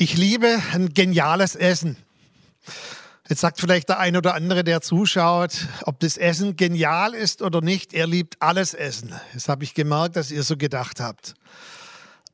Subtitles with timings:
[0.00, 1.96] Ich liebe ein geniales Essen.
[3.28, 7.62] Jetzt sagt vielleicht der ein oder andere, der zuschaut, ob das Essen genial ist oder
[7.62, 7.92] nicht.
[7.94, 9.12] Er liebt alles Essen.
[9.34, 11.34] Das habe ich gemerkt, dass ihr so gedacht habt.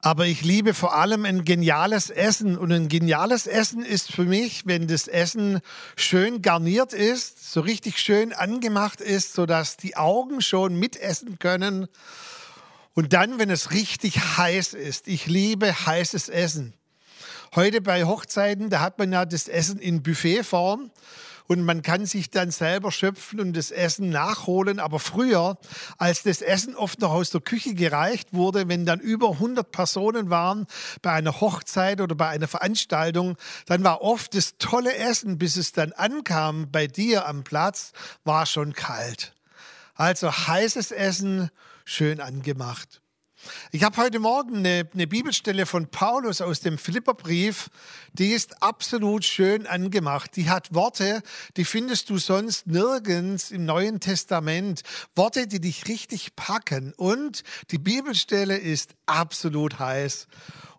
[0.03, 2.59] Aber ich liebe vor allem ein geniales Essen.
[2.59, 5.61] Und ein geniales Essen ist für mich, wenn das Essen
[5.97, 11.89] schön garniert ist, so richtig schön angemacht ist, sodass die Augen schon mitessen können.
[12.93, 15.09] Und dann, wenn es richtig heiß ist.
[15.09, 16.75] Ich liebe heißes Essen.
[17.57, 20.91] Heute bei Hochzeiten, da hat man ja das Essen in Buffetform
[21.47, 24.81] und man kann sich dann selber schöpfen und das Essen nachholen.
[24.81, 25.57] Aber früher,
[25.97, 30.31] als das Essen oft noch aus der Küche gereicht wurde, wenn dann über 100 Personen
[30.31, 30.67] waren
[31.01, 35.71] bei einer Hochzeit oder bei einer Veranstaltung, dann war oft das tolle Essen, bis es
[35.71, 37.93] dann ankam bei dir am Platz,
[38.25, 39.33] war schon kalt.
[39.95, 41.51] Also heißes Essen,
[41.85, 43.04] schön angemacht.
[43.73, 47.71] Ich habe heute Morgen eine, eine, Bibelstelle von Paulus aus dem Philipperbrief,
[48.13, 50.37] die ist absolut schön angemacht.
[50.37, 51.23] Die hat Worte,
[51.57, 54.83] die findest du sonst nirgends im Neuen Testament.
[55.15, 56.93] Worte, die dich richtig packen.
[56.97, 60.29] Und die Bibelstelle ist absolut heiß.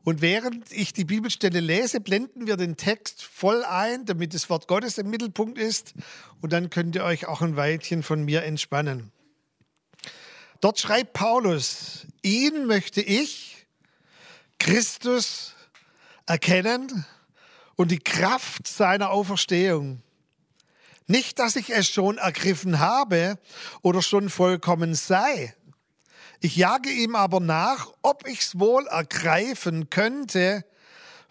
[0.06, 4.68] Und während ich die Bibelstelle lese, blenden wir den Text voll ein, damit das Wort
[4.68, 5.96] Gottes im Mittelpunkt ist.
[6.42, 9.12] Und dann könnt ihr euch auch ein Weilchen von mir entspannen.
[10.66, 13.68] Dort schreibt Paulus, ihn möchte ich,
[14.58, 15.54] Christus,
[16.26, 17.06] erkennen
[17.76, 20.02] und die Kraft seiner Auferstehung.
[21.06, 23.38] Nicht, dass ich es schon ergriffen habe
[23.84, 25.56] oder schon vollkommen sei.
[26.42, 30.66] Ich jage ihm aber nach, ob ich es wohl ergreifen könnte,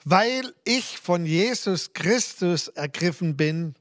[0.05, 3.75] weil ich von Jesus Christus ergriffen bin.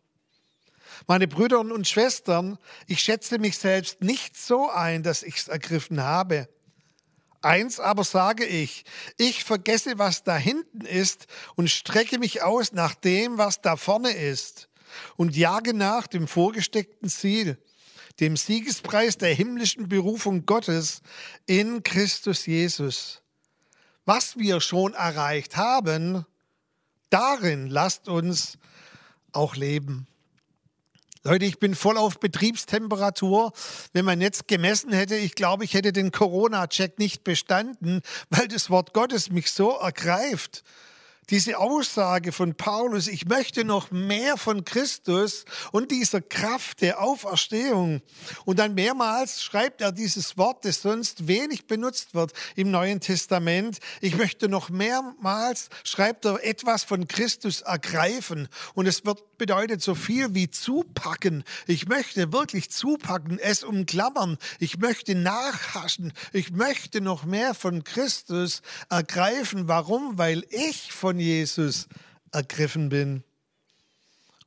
[1.08, 6.02] Meine Brüder und Schwestern, ich schätze mich selbst nicht so ein, dass ich es ergriffen
[6.02, 6.48] habe.
[7.42, 8.86] Eins aber sage ich,
[9.18, 14.12] ich vergesse, was da hinten ist und strecke mich aus nach dem, was da vorne
[14.12, 14.70] ist
[15.18, 17.58] und jage nach dem vorgesteckten Ziel,
[18.22, 21.02] dem Siegespreis der himmlischen Berufung Gottes
[21.46, 23.22] in Christus Jesus.
[24.06, 26.26] Was wir schon erreicht haben,
[27.10, 28.58] darin lasst uns
[29.34, 30.08] auch leben.
[31.26, 33.54] Leute, ich bin voll auf Betriebstemperatur.
[33.94, 38.70] Wenn man jetzt gemessen hätte, ich glaube, ich hätte den Corona-Check nicht bestanden, weil das
[38.70, 40.64] Wort Gottes mich so ergreift
[41.34, 48.04] diese Aussage von Paulus, ich möchte noch mehr von Christus und dieser Kraft der Auferstehung.
[48.46, 53.80] Und dann mehrmals schreibt er dieses Wort, das sonst wenig benutzt wird im Neuen Testament.
[54.00, 58.48] Ich möchte noch mehrmals, schreibt er, etwas von Christus ergreifen.
[58.76, 61.44] Und es wird bedeutet so viel wie zupacken.
[61.68, 64.38] Ich möchte wirklich zupacken, es umklammern.
[64.60, 66.14] Ich möchte nachhaschen.
[66.32, 69.68] Ich möchte noch mehr von Christus ergreifen.
[69.68, 70.18] Warum?
[70.18, 71.88] Weil ich von Jesus
[72.32, 73.24] ergriffen bin.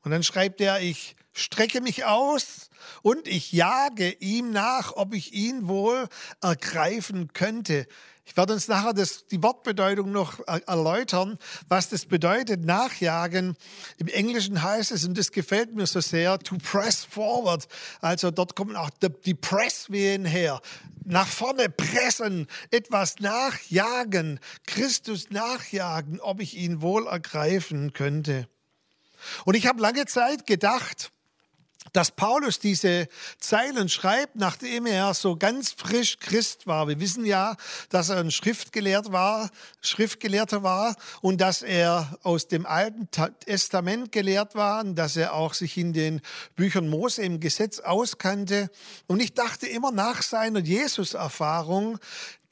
[0.03, 2.71] Und dann schreibt er, ich strecke mich aus
[3.03, 6.09] und ich jage ihm nach, ob ich ihn wohl
[6.41, 7.87] ergreifen könnte.
[8.29, 11.39] Ich werde uns nachher das, die Wortbedeutung noch erläutern,
[11.69, 13.57] was das bedeutet, nachjagen.
[13.99, 17.69] Im Englischen heißt es, und das gefällt mir so sehr, to press forward.
[18.01, 18.91] Also dort kommen auch
[19.25, 20.61] die Presswehen her.
[21.05, 28.49] Nach vorne pressen, etwas nachjagen, Christus nachjagen, ob ich ihn wohl ergreifen könnte.
[29.45, 31.13] Und ich habe lange Zeit gedacht,
[31.93, 33.09] dass Paulus diese
[33.39, 36.89] Zeilen schreibt, nachdem er so ganz frisch Christ war.
[36.89, 37.57] Wir wissen ja,
[37.91, 44.55] dass er ein Schriftgelehrter war, Schriftgelehrter war und dass er aus dem Alten Testament gelehrt
[44.55, 46.21] war und dass er auch sich in den
[46.55, 48.71] Büchern Mose im Gesetz auskannte.
[49.07, 51.99] Und ich dachte immer nach seiner Jesus-Erfahrung,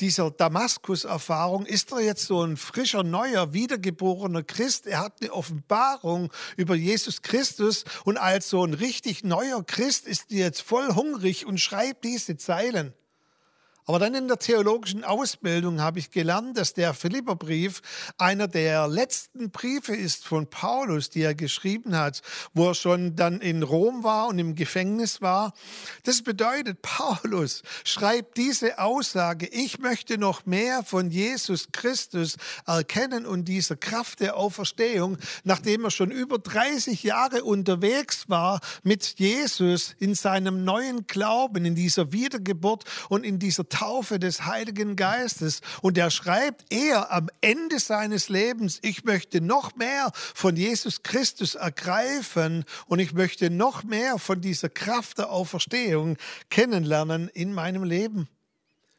[0.00, 4.87] dieser Damaskus-Erfahrung ist er jetzt so ein frischer, neuer, wiedergeborener Christ.
[4.87, 10.31] Er hat eine Offenbarung über Jesus Christus und als so ein richtig neuer Christ ist
[10.31, 12.94] er jetzt voll hungrig und schreibt diese Zeilen.
[13.87, 17.83] Aber dann in der theologischen Ausbildung habe ich gelernt, dass der Philipperbrief
[18.17, 22.23] einer der letzten Briefe ist von Paulus, die er geschrieben hat,
[22.55, 25.53] wo er schon dann in Rom war und im Gefängnis war.
[26.05, 32.37] Das bedeutet, Paulus schreibt diese Aussage, ich möchte noch mehr von Jesus Christus
[32.67, 39.19] erkennen und dieser Kraft der Auferstehung, nachdem er schon über 30 Jahre unterwegs war mit
[39.19, 45.61] Jesus in seinem neuen Glauben, in dieser Wiedergeburt und in dieser Taufe des Heiligen Geistes.
[45.82, 51.56] Und er schreibt er am Ende seines Lebens, ich möchte noch mehr von Jesus Christus
[51.56, 56.17] ergreifen und ich möchte noch mehr von dieser Kraft der Auferstehung
[56.50, 58.29] kennenlernen in meinem Leben.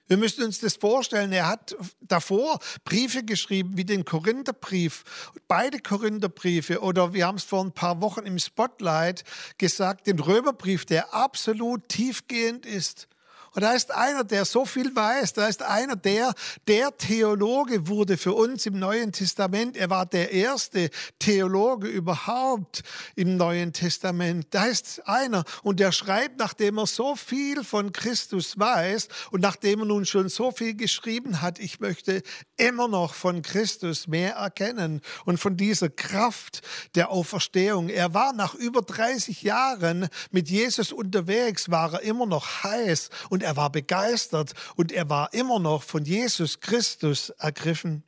[0.08, 1.32] Wir müssen uns das vorstellen.
[1.32, 5.04] Er hat davor Briefe geschrieben, wie den Korintherbrief,
[5.48, 9.24] beide Korintherbriefe oder wir haben es vor ein paar Wochen im Spotlight
[9.58, 13.08] gesagt, den Römerbrief, der absolut tiefgehend ist.
[13.56, 15.32] Und da ist einer, der so viel weiß.
[15.32, 16.34] Da ist einer, der
[16.68, 19.78] der Theologe wurde für uns im Neuen Testament.
[19.78, 22.84] Er war der erste Theologe überhaupt
[23.16, 24.48] im Neuen Testament.
[24.52, 29.80] Da ist einer und der schreibt, nachdem er so viel von Christus weiß und nachdem
[29.80, 32.24] er nun schon so viel geschrieben hat, ich möchte
[32.58, 36.62] immer noch von Christus mehr erkennen und von dieser Kraft
[36.96, 37.88] der Auferstehung.
[37.88, 43.45] Er war nach über 30 Jahren mit Jesus unterwegs, war er immer noch heiß und
[43.46, 48.04] er war begeistert und er war immer noch von Jesus Christus ergriffen.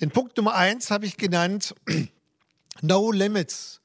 [0.00, 1.74] Den Punkt Nummer eins habe ich genannt,
[2.80, 3.80] no limits,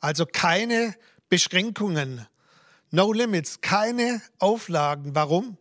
[0.00, 0.96] also keine
[1.28, 2.26] Beschränkungen.
[2.90, 5.14] No limits, keine Auflagen.
[5.14, 5.56] Warum?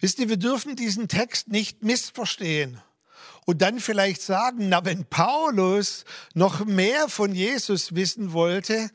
[0.00, 2.80] Wisst ihr, wir dürfen diesen Text nicht missverstehen
[3.46, 8.90] und dann vielleicht sagen, na, wenn Paulus noch mehr von Jesus wissen wollte,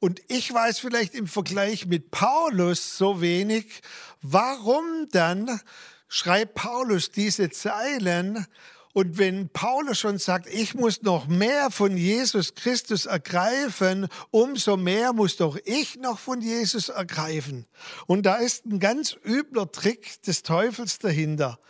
[0.00, 3.80] und ich weiß vielleicht im Vergleich mit Paulus so wenig,
[4.22, 5.60] warum dann
[6.08, 8.46] schreibt Paulus diese Zeilen
[8.94, 15.12] und wenn Paulus schon sagt, ich muss noch mehr von Jesus Christus ergreifen, umso mehr
[15.12, 17.66] muss doch ich noch von Jesus ergreifen.
[18.06, 21.60] Und da ist ein ganz übler Trick des Teufels dahinter.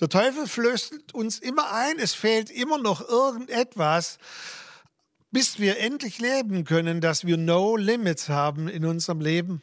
[0.00, 4.18] Der Teufel flößt uns immer ein, es fehlt immer noch irgendetwas,
[5.34, 9.62] bis wir endlich leben können, dass wir No Limits haben in unserem Leben.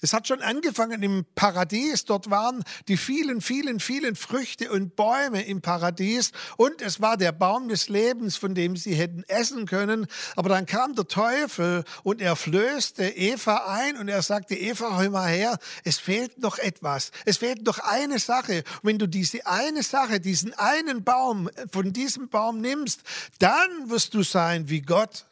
[0.00, 2.04] Es hat schon angefangen im Paradies.
[2.04, 6.30] Dort waren die vielen, vielen, vielen Früchte und Bäume im Paradies.
[6.56, 10.06] Und es war der Baum des Lebens, von dem sie hätten essen können.
[10.36, 15.10] Aber dann kam der Teufel und er flößte Eva ein und er sagte, Eva, hör
[15.10, 17.10] mal her, es fehlt noch etwas.
[17.24, 18.58] Es fehlt noch eine Sache.
[18.82, 23.00] Und wenn du diese eine Sache, diesen einen Baum von diesem Baum nimmst,
[23.40, 25.27] dann wirst du sein wie Gott.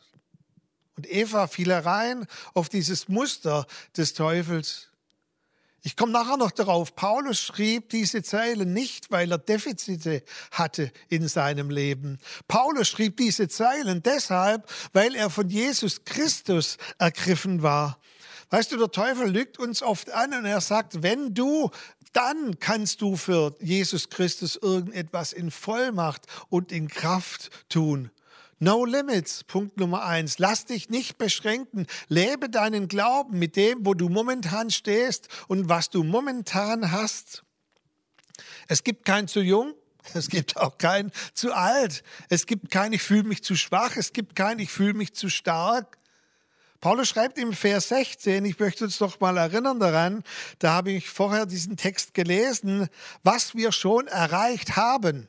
[0.97, 3.67] Und Eva fiel herein auf dieses Muster
[3.97, 4.89] des Teufels.
[5.87, 6.97] Ich komme nachher noch darauf.
[6.97, 12.19] Paulus schrieb diese Zeilen nicht, weil er Defizite hatte in seinem Leben.
[12.49, 18.01] Paulus schrieb diese Zeilen deshalb, weil er von Jesus Christus ergriffen war.
[18.51, 21.71] Weißt du, der Teufel lügt uns oft an und er sagt, wenn du,
[22.13, 28.11] dann kannst du für Jesus Christus irgendetwas in Vollmacht und in Kraft tun.
[28.59, 30.39] No limits, Punkt Nummer eins.
[30.39, 31.87] Lass dich nicht beschränken.
[32.09, 37.45] Lebe deinen Glauben mit dem, wo du momentan stehst und was du momentan hast.
[38.67, 39.75] Es gibt kein zu jung,
[40.15, 42.03] es gibt auch kein zu alt.
[42.31, 45.29] Es gibt kein ich fühle mich zu schwach, es gibt kein ich fühle mich zu
[45.29, 45.99] stark.
[46.81, 50.23] Paulus schreibt im Vers 16, ich möchte uns doch mal erinnern daran,
[50.59, 52.89] da habe ich vorher diesen Text gelesen,
[53.23, 55.29] was wir schon erreicht haben.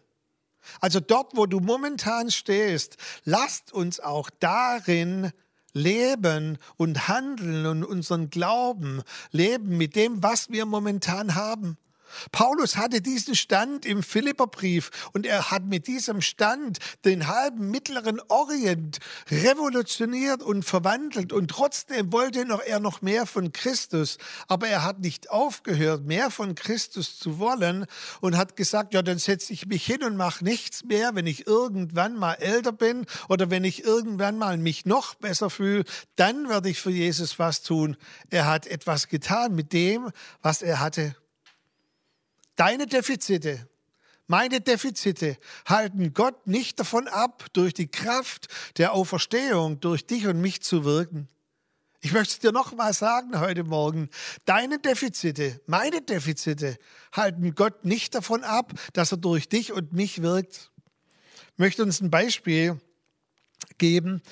[0.79, 5.31] Also dort, wo du momentan stehst, lasst uns auch darin
[5.73, 11.77] leben und handeln und unseren Glauben leben mit dem, was wir momentan haben.
[12.31, 18.21] Paulus hatte diesen Stand im Philipperbrief und er hat mit diesem Stand den halben mittleren
[18.27, 18.99] Orient
[19.29, 24.17] revolutioniert und verwandelt und trotzdem wollte noch, er noch mehr von Christus,
[24.47, 27.85] aber er hat nicht aufgehört, mehr von Christus zu wollen
[28.21, 31.47] und hat gesagt, ja, dann setze ich mich hin und mache nichts mehr, wenn ich
[31.47, 35.83] irgendwann mal älter bin oder wenn ich irgendwann mal mich noch besser fühle,
[36.15, 37.97] dann werde ich für Jesus was tun.
[38.29, 41.15] Er hat etwas getan mit dem, was er hatte.
[42.57, 43.69] Deine Defizite,
[44.25, 45.37] meine Defizite
[45.67, 48.47] halten Gott nicht davon ab, durch die Kraft
[48.77, 51.29] der Auferstehung durch dich und mich zu wirken.
[52.01, 54.09] Ich möchte es dir noch mal sagen heute Morgen.
[54.45, 56.77] Deine Defizite, meine Defizite
[57.13, 60.71] halten Gott nicht davon ab, dass er durch dich und mich wirkt.
[61.53, 62.81] Ich möchte uns ein Beispiel
[63.77, 64.23] geben.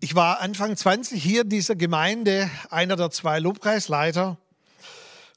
[0.00, 4.36] Ich war Anfang 20 hier in dieser Gemeinde, einer der zwei Lobpreisleiter.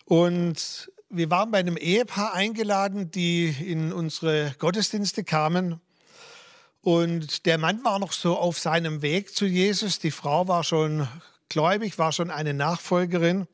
[0.04, 5.80] Und wir waren bei einem Ehepaar eingeladen, die in unsere Gottesdienste kamen.
[6.82, 10.00] Und der Mann war noch so auf seinem Weg zu Jesus.
[10.00, 11.08] Die Frau war schon
[11.50, 13.48] gläubig, war schon eine Nachfolgerin.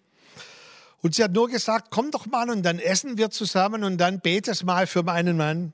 [1.01, 4.19] Und sie hat nur gesagt, komm doch mal und dann essen wir zusammen und dann
[4.19, 5.73] betest mal für meinen Mann.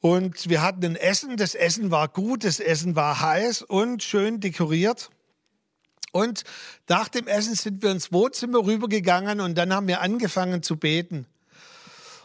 [0.00, 4.40] Und wir hatten ein Essen, das Essen war gut, das Essen war heiß und schön
[4.40, 5.10] dekoriert.
[6.12, 6.44] Und
[6.88, 11.26] nach dem Essen sind wir ins Wohnzimmer rübergegangen und dann haben wir angefangen zu beten.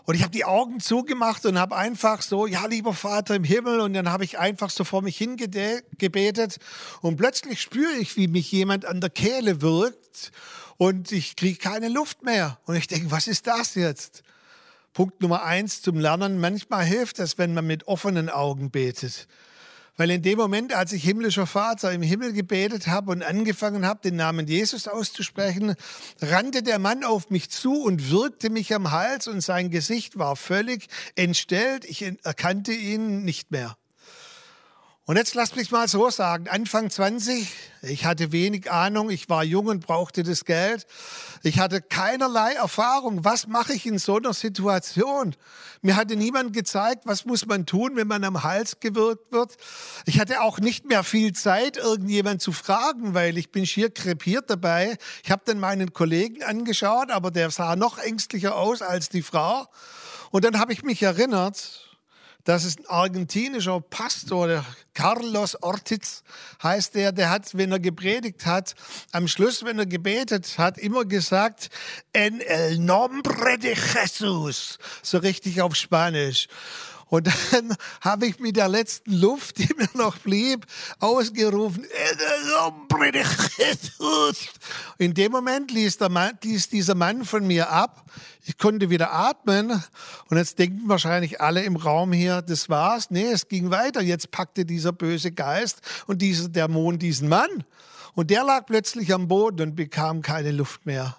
[0.03, 3.81] Und ich habe die Augen zugemacht und habe einfach so, ja, lieber Vater im Himmel,
[3.81, 6.57] und dann habe ich einfach so vor mich hingebetet
[7.01, 10.31] und plötzlich spüre ich, wie mich jemand an der Kehle wirkt
[10.77, 12.57] und ich kriege keine Luft mehr.
[12.65, 14.23] Und ich denke, was ist das jetzt?
[14.93, 16.39] Punkt Nummer eins zum Lernen.
[16.39, 19.27] Manchmal hilft es, wenn man mit offenen Augen betet.
[19.97, 23.99] Weil in dem Moment, als ich himmlischer Vater im Himmel gebetet habe und angefangen habe,
[24.03, 25.75] den Namen Jesus auszusprechen,
[26.21, 30.35] rannte der Mann auf mich zu und wirkte mich am Hals und sein Gesicht war
[30.35, 31.83] völlig entstellt.
[31.83, 33.75] Ich erkannte ihn nicht mehr.
[35.07, 37.49] Und jetzt lasst mich mal so sagen, Anfang 20,
[37.83, 40.85] ich hatte wenig Ahnung, ich war jung und brauchte das Geld.
[41.43, 43.23] Ich hatte keinerlei Erfahrung.
[43.23, 45.33] Was mache ich in so einer Situation?
[45.81, 49.55] Mir hatte niemand gezeigt, was muss man tun, wenn man am Hals gewirkt wird.
[50.05, 54.49] Ich hatte auch nicht mehr viel Zeit, irgendjemand zu fragen, weil ich bin schier krepiert
[54.49, 54.97] dabei.
[55.23, 59.67] Ich habe dann meinen Kollegen angeschaut, aber der sah noch ängstlicher aus als die Frau.
[60.31, 61.86] Und dann habe ich mich erinnert,
[62.47, 66.23] das ist ein argentinischer Pastor, der Carlos Ortiz
[66.63, 68.73] heißt der, der hat, wenn er gepredigt hat,
[69.11, 71.69] am Schluss, wenn er gebetet hat, immer gesagt,
[72.13, 76.47] en el nombre de Jesus, so richtig auf Spanisch.
[77.09, 80.65] Und dann habe ich mit der letzten Luft, die mir noch blieb,
[80.99, 81.85] ausgerufen,
[84.97, 88.03] in dem Moment ließ, Mann, ließ, dieser Mann von mir ab.
[88.43, 89.83] Ich konnte wieder atmen.
[90.29, 93.09] Und jetzt denken wahrscheinlich alle im Raum hier, das war's.
[93.09, 94.01] Nee, es ging weiter.
[94.01, 97.65] Jetzt packte dieser böse Geist und dieser Dämon diesen Mann.
[98.15, 101.15] Und der lag plötzlich am Boden und bekam keine Luft mehr.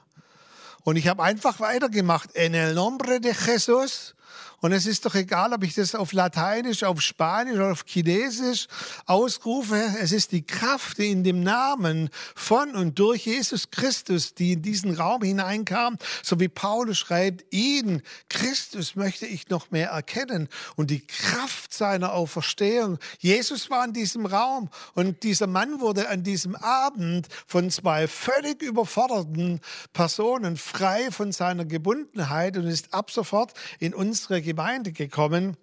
[0.84, 2.34] Und ich habe einfach weitergemacht.
[2.34, 4.14] En el nombre de Jesus
[4.60, 8.66] und es ist doch egal, ob ich das auf Lateinisch, auf Spanisch oder auf Chinesisch
[9.06, 9.76] ausrufe.
[10.00, 14.96] Es ist die Kraft, in dem Namen von und durch Jesus Christus, die in diesen
[14.96, 20.48] Raum hineinkam, so wie Paulus schreibt, ihn, Christus, möchte ich noch mehr erkennen.
[20.74, 22.98] Und die Kraft seiner Auferstehung.
[23.20, 28.60] Jesus war in diesem Raum und dieser Mann wurde an diesem Abend von zwei völlig
[28.62, 29.60] überforderten
[29.92, 35.58] Personen frei von seiner Gebundenheit und ist ab sofort in unsere Gemeinde gekommen.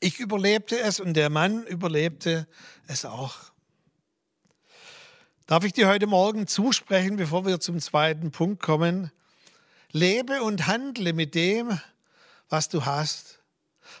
[0.00, 2.48] Ich überlebte es und der Mann überlebte
[2.88, 3.36] es auch.
[5.46, 9.12] Darf ich dir heute Morgen zusprechen, bevor wir zum zweiten Punkt kommen?
[9.92, 11.78] Lebe und handle mit dem,
[12.48, 13.38] was du hast.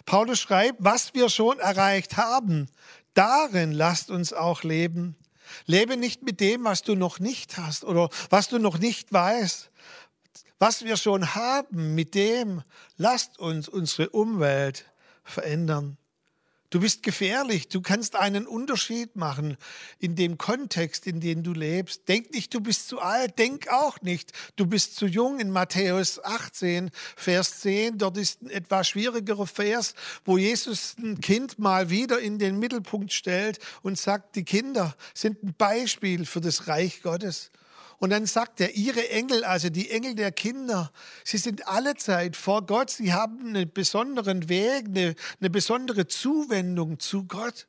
[0.06, 2.66] Paulus schreibt, was wir schon erreicht haben,
[3.14, 5.14] darin lasst uns auch leben.
[5.66, 9.70] Lebe nicht mit dem, was du noch nicht hast oder was du noch nicht weißt.
[10.58, 12.62] Was wir schon haben, mit dem
[12.96, 14.84] lasst uns unsere Umwelt
[15.24, 15.96] verändern.
[16.70, 19.56] Du bist gefährlich, du kannst einen Unterschied machen
[19.98, 22.06] in dem Kontext, in dem du lebst.
[22.06, 25.40] Denk nicht, du bist zu alt, denk auch nicht, du bist zu jung.
[25.40, 29.94] In Matthäus 18, Vers 10, dort ist ein etwas schwierigerer Vers,
[30.24, 35.42] wo Jesus ein Kind mal wieder in den Mittelpunkt stellt und sagt, die Kinder sind
[35.42, 37.50] ein Beispiel für das Reich Gottes.
[38.00, 40.90] Und dann sagt er, ihre Engel, also die Engel der Kinder,
[41.22, 46.98] sie sind alle Zeit vor Gott, sie haben einen besonderen Weg, eine, eine besondere Zuwendung
[46.98, 47.66] zu Gott.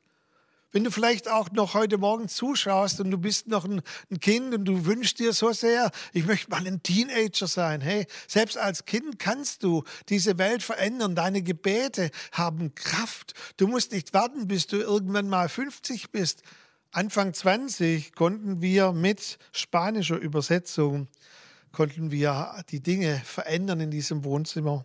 [0.72, 4.54] Wenn du vielleicht auch noch heute Morgen zuschaust und du bist noch ein, ein, Kind
[4.54, 7.82] und du wünschst dir so sehr, ich möchte mal ein Teenager sein.
[7.82, 11.14] Hey, selbst als Kind kannst du diese Welt verändern.
[11.14, 13.34] Deine Gebete haben Kraft.
[13.58, 16.42] Du musst nicht warten, bis du irgendwann mal 50 bist.
[16.94, 21.08] Anfang 20 konnten wir mit spanischer Übersetzung
[21.72, 24.84] konnten wir die Dinge verändern in diesem Wohnzimmer.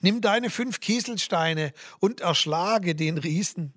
[0.00, 3.72] Nimm deine fünf Kieselsteine und erschlage den Riesen.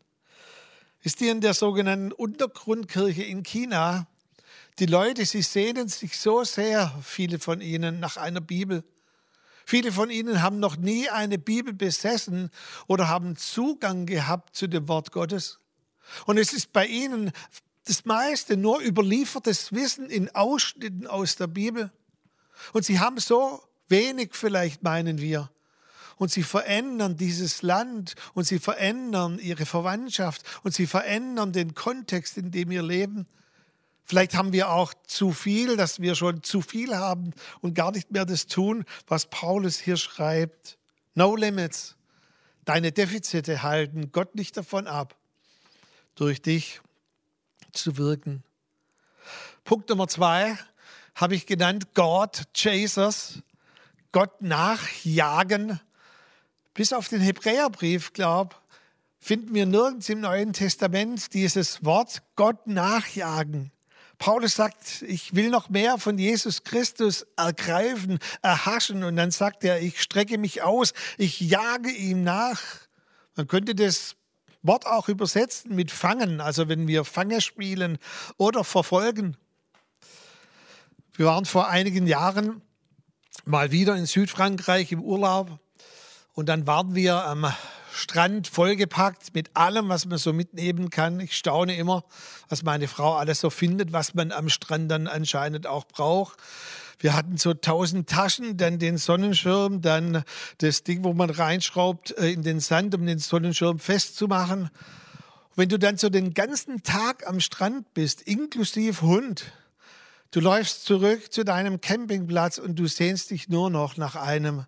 [1.02, 4.08] Ist ihr in der sogenannten Untergrundkirche in China?
[4.80, 8.84] Die Leute, sie sehnen sich so sehr, viele von ihnen, nach einer Bibel.
[9.66, 12.50] Viele von ihnen haben noch nie eine Bibel besessen
[12.88, 15.62] oder haben Zugang gehabt zu dem Wort Gottes.
[16.26, 17.32] Und es ist bei ihnen
[17.86, 21.92] das meiste nur überliefertes Wissen in Ausschnitten aus der Bibel.
[22.74, 25.50] Und sie haben so wenig vielleicht, meinen wir.
[26.18, 32.38] Und sie verändern dieses Land und sie verändern ihre Verwandtschaft und sie verändern den Kontext,
[32.38, 33.28] in dem wir leben.
[34.04, 38.10] Vielleicht haben wir auch zu viel, dass wir schon zu viel haben und gar nicht
[38.10, 40.78] mehr das tun, was Paulus hier schreibt.
[41.14, 41.96] No limits.
[42.66, 45.16] Deine Defizite halten Gott nicht davon ab,
[46.18, 46.82] durch dich
[47.72, 48.44] zu wirken.
[49.64, 50.58] Punkt Nummer zwei
[51.16, 53.40] habe ich genannt, God Chasers,
[54.12, 55.80] Gott nachjagen.
[56.74, 58.62] Bis auf den Hebräerbrief, glaub,
[59.20, 63.72] finden wir nirgends im Neuen Testament dieses Wort Gott nachjagen.
[64.18, 69.04] Paulus sagt, ich will noch mehr von Jesus Christus ergreifen, erhaschen.
[69.04, 72.62] Und dann sagt er, ich strecke mich aus, ich jage ihm nach.
[73.36, 74.17] Man könnte das
[74.68, 77.98] Wort auch übersetzen mit fangen, also wenn wir Fange spielen
[78.38, 79.38] oder verfolgen.
[81.14, 82.62] Wir waren vor einigen Jahren
[83.46, 85.60] mal wieder in Südfrankreich im Urlaub
[86.34, 87.52] und dann waren wir am
[87.92, 91.20] Strand vollgepackt mit allem, was man so mitnehmen kann.
[91.20, 92.04] Ich staune immer,
[92.48, 96.38] was meine Frau alles so findet, was man am Strand dann anscheinend auch braucht.
[97.00, 100.24] Wir hatten so tausend Taschen, dann den Sonnenschirm, dann
[100.58, 104.70] das Ding, wo man reinschraubt äh, in den Sand, um den Sonnenschirm festzumachen.
[105.56, 109.52] Wenn du dann so den ganzen Tag am Strand bist, inklusive Hund,
[110.32, 114.66] du läufst zurück zu deinem Campingplatz und du sehnst dich nur noch nach einem,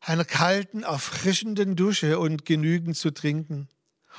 [0.00, 3.68] einer kalten, erfrischenden Dusche und genügend zu trinken.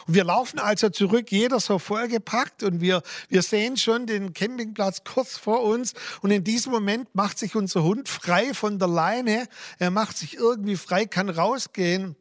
[0.06, 5.04] Und wir laufen also zurück, jeder so vollgepackt und wir, wir sehen schon den Campingplatz
[5.04, 9.48] kurz vor uns und in diesem Moment macht sich unser Hund frei von der Leine.
[9.80, 12.16] Er macht sich irgendwie frei, kann rausgehen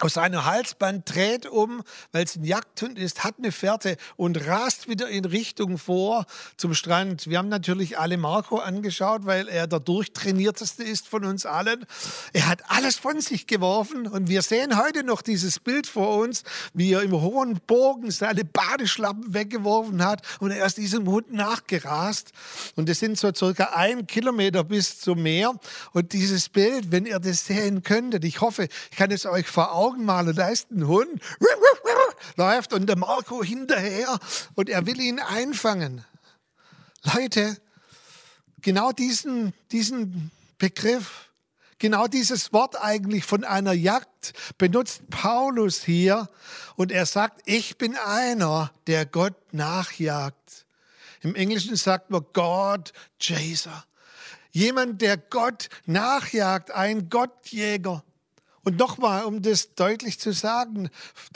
[0.00, 4.88] aus seinem Halsband, dreht um, weil es ein Jagdhund ist, hat eine Fährte und rast
[4.88, 6.26] wieder in Richtung vor
[6.58, 7.28] zum Strand.
[7.28, 11.86] Wir haben natürlich alle Marco angeschaut, weil er der durchtrainierteste ist von uns allen.
[12.34, 16.42] Er hat alles von sich geworfen und wir sehen heute noch dieses Bild vor uns,
[16.74, 22.32] wie er im hohen Bogen seine Badeschlappen weggeworfen hat und er ist diesem Hund nachgerast.
[22.74, 25.54] Und es sind so circa ein Kilometer bis zum Meer.
[25.92, 29.72] Und dieses Bild, wenn ihr das sehen könntet, ich hoffe, ich kann es euch vor
[29.72, 31.20] Augen Augenmaler, da ist ein Hund,
[32.36, 34.18] läuft und der Marco hinterher
[34.54, 36.04] und er will ihn einfangen.
[37.14, 37.56] Leute,
[38.62, 41.30] genau diesen, diesen Begriff,
[41.78, 46.28] genau dieses Wort eigentlich von einer Jagd benutzt Paulus hier
[46.74, 50.66] und er sagt, ich bin einer, der Gott nachjagt.
[51.20, 53.84] Im Englischen sagt man God Chaser.
[54.50, 58.02] Jemand, der Gott nachjagt, ein Gottjäger.
[58.66, 60.90] Und nochmal, um das deutlich zu sagen,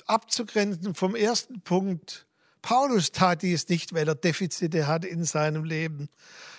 [0.06, 2.26] abzugrenzen vom ersten Punkt.
[2.60, 6.08] Paulus tat dies nicht, weil er Defizite hatte in seinem Leben,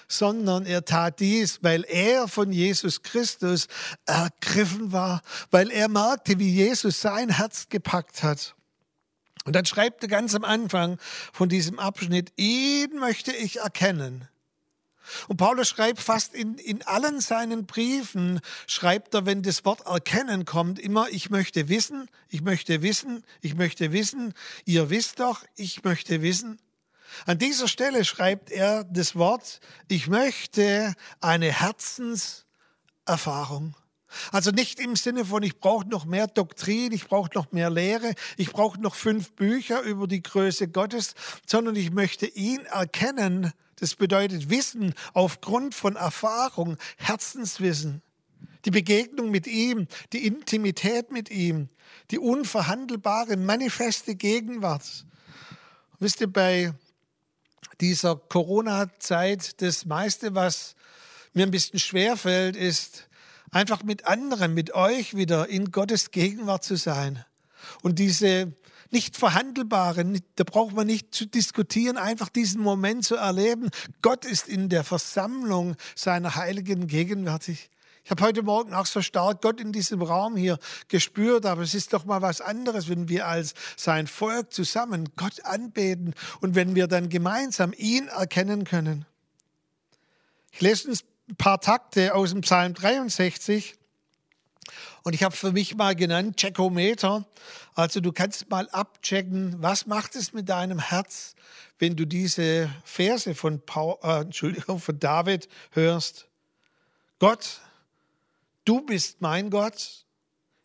[0.07, 3.67] sondern er tat dies, weil er von Jesus Christus
[4.05, 8.55] ergriffen war, weil er merkte, wie Jesus sein Herz gepackt hat.
[9.43, 10.99] Und dann schreibt er ganz am Anfang
[11.33, 14.29] von diesem Abschnitt, ihn möchte ich erkennen
[15.27, 20.46] und Paulus schreibt fast in, in allen seinen Briefen, schreibt er, wenn das Wort erkennen
[20.46, 24.33] kommt, immer, ich möchte wissen, ich möchte wissen, ich möchte wissen,
[24.66, 26.59] ihr wisst doch, ich möchte wissen.
[27.25, 33.75] An dieser Stelle schreibt er das Wort, ich möchte eine Herzenserfahrung.
[34.31, 38.14] Also nicht im Sinne von, ich brauche noch mehr Doktrin, ich brauche noch mehr Lehre,
[38.37, 43.51] ich brauche noch fünf Bücher über die Größe Gottes, sondern ich möchte ihn erkennen.
[43.81, 48.03] Das bedeutet Wissen aufgrund von Erfahrung, Herzenswissen.
[48.63, 51.67] Die Begegnung mit ihm, die Intimität mit ihm,
[52.11, 55.07] die unverhandelbare, manifeste Gegenwart.
[55.98, 56.75] Wisst ihr, bei
[57.79, 60.75] dieser Corona-Zeit, das meiste, was
[61.33, 63.09] mir ein bisschen schwerfällt, ist,
[63.50, 67.25] einfach mit anderen, mit euch wieder in Gottes Gegenwart zu sein.
[67.81, 68.53] Und diese
[68.91, 73.69] nicht verhandelbare, da braucht man nicht zu diskutieren, einfach diesen Moment zu erleben.
[74.01, 77.69] Gott ist in der Versammlung seiner Heiligen gegenwärtig.
[78.03, 81.75] Ich habe heute Morgen auch so stark Gott in diesem Raum hier gespürt, aber es
[81.75, 86.75] ist doch mal was anderes, wenn wir als sein Volk zusammen Gott anbeten und wenn
[86.75, 89.05] wir dann gemeinsam ihn erkennen können.
[90.51, 93.75] Ich lese uns ein paar Takte aus dem Psalm 63.
[95.03, 97.25] Und ich habe für mich mal genannt Checkometer.
[97.74, 101.35] Also du kannst mal abchecken, was macht es mit deinem Herz,
[101.79, 106.27] wenn du diese Verse von, Paul, äh, Entschuldigung, von David hörst.
[107.19, 107.61] Gott,
[108.65, 110.05] du bist mein Gott,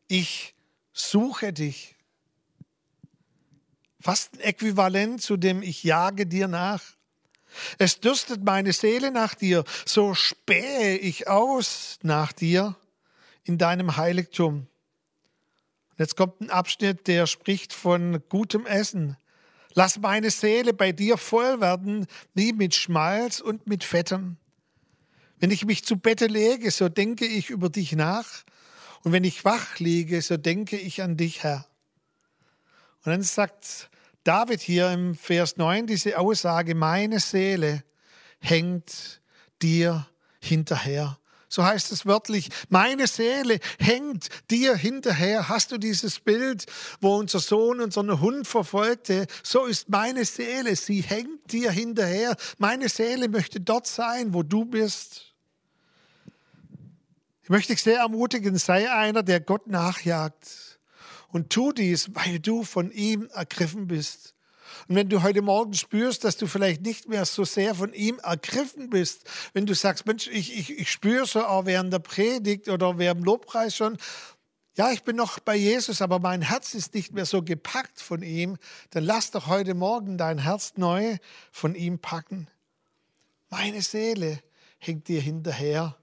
[0.08, 0.54] ich
[0.92, 1.94] suche dich.
[4.00, 6.82] Fast ein Äquivalent zu dem Ich jage dir nach.
[7.78, 12.76] Es dürstet meine Seele nach dir, so spähe ich aus nach dir
[13.46, 14.66] in deinem Heiligtum.
[15.98, 19.16] Jetzt kommt ein Abschnitt, der spricht von gutem Essen.
[19.72, 24.36] Lass meine Seele bei dir voll werden, wie mit Schmalz und mit Fettem.
[25.38, 28.44] Wenn ich mich zu Bette lege, so denke ich über dich nach.
[29.04, 31.66] Und wenn ich wach liege, so denke ich an dich, Herr.
[33.04, 33.90] Und dann sagt
[34.24, 37.84] David hier im Vers 9 diese Aussage, meine Seele
[38.40, 39.20] hängt
[39.62, 40.08] dir
[40.40, 41.18] hinterher.
[41.48, 45.48] So heißt es wörtlich, meine Seele hängt dir hinterher.
[45.48, 46.66] Hast du dieses Bild,
[47.00, 49.26] wo unser Sohn unseren Hund verfolgte?
[49.42, 52.36] So ist meine Seele, sie hängt dir hinterher.
[52.58, 55.34] Meine Seele möchte dort sein, wo du bist.
[57.44, 60.80] Ich möchte dich sehr ermutigen, sei einer, der Gott nachjagt.
[61.28, 64.35] Und tu dies, weil du von ihm ergriffen bist.
[64.88, 68.18] Und wenn du heute Morgen spürst, dass du vielleicht nicht mehr so sehr von ihm
[68.20, 72.68] ergriffen bist, wenn du sagst, Mensch, ich, ich, ich spüre so auch während der Predigt
[72.68, 73.98] oder während dem Lobpreis schon,
[74.76, 78.22] ja, ich bin noch bei Jesus, aber mein Herz ist nicht mehr so gepackt von
[78.22, 78.58] ihm,
[78.90, 81.16] dann lass doch heute Morgen dein Herz neu
[81.50, 82.48] von ihm packen.
[83.48, 84.40] Meine Seele
[84.78, 85.96] hängt dir hinterher.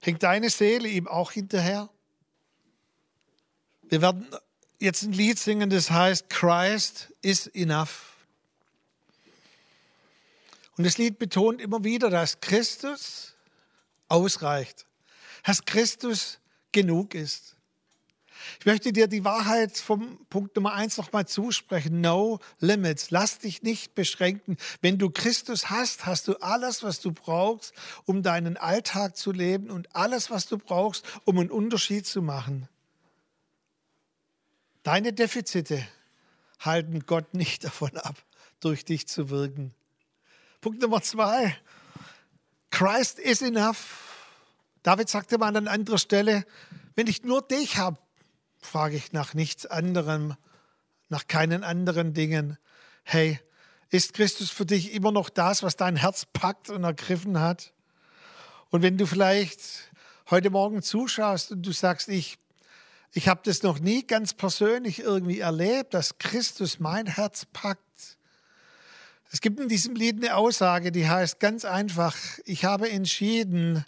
[0.00, 1.90] Hängt deine Seele ihm auch hinterher?
[3.82, 4.26] Wir werden
[4.80, 8.16] jetzt ein Lied singen, das heißt Christ is enough.
[10.76, 13.34] Und das Lied betont immer wieder, dass Christus
[14.08, 14.86] ausreicht,
[15.44, 16.38] dass Christus
[16.72, 17.56] genug ist.
[18.58, 22.00] Ich möchte dir die Wahrheit vom Punkt Nummer eins nochmal zusprechen.
[22.00, 23.10] No limits.
[23.10, 24.56] Lass dich nicht beschränken.
[24.80, 27.74] Wenn du Christus hast, hast du alles, was du brauchst,
[28.06, 32.68] um deinen Alltag zu leben und alles, was du brauchst, um einen Unterschied zu machen.
[34.82, 35.86] Deine Defizite
[36.58, 38.16] halten Gott nicht davon ab,
[38.60, 39.74] durch dich zu wirken.
[40.60, 41.56] Punkt Nummer zwei.
[42.70, 44.08] Christ is enough.
[44.82, 46.46] David sagte mal an anderer Stelle,
[46.94, 47.98] wenn ich nur dich habe,
[48.60, 50.36] frage ich nach nichts anderem,
[51.08, 52.58] nach keinen anderen Dingen.
[53.02, 53.40] Hey,
[53.90, 57.72] ist Christus für dich immer noch das, was dein Herz packt und ergriffen hat?
[58.70, 59.90] Und wenn du vielleicht
[60.30, 62.38] heute Morgen zuschaust und du sagst, ich,
[63.12, 68.18] ich habe das noch nie ganz persönlich irgendwie erlebt, dass Christus mein Herz packt.
[69.32, 73.84] Es gibt in diesem Lied eine Aussage, die heißt ganz einfach, ich habe entschieden,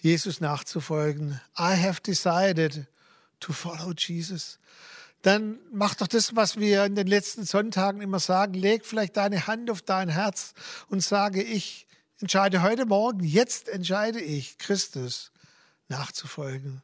[0.00, 1.40] Jesus nachzufolgen.
[1.58, 2.86] I have decided
[3.40, 4.58] to follow Jesus,
[5.24, 8.52] dann mach doch das, was wir in den letzten Sonntagen immer sagen.
[8.52, 10.52] Leg vielleicht deine Hand auf dein Herz
[10.88, 11.86] und sage, ich
[12.20, 15.32] entscheide heute Morgen, jetzt entscheide ich, Christus
[15.88, 16.82] nachzufolgen.